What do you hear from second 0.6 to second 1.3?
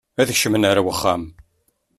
ar wexxam.